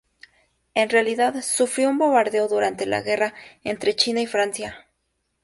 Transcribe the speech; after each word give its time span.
En 0.73 0.89
realidad 0.89 1.43
sufrió 1.43 1.87
un 1.91 1.99
bombardeo 1.99 2.47
durante 2.47 2.87
la 2.87 3.03
Guerra 3.03 3.35
entre 3.63 3.95
China 3.95 4.19
y 4.19 4.25
Francia. 4.25 4.87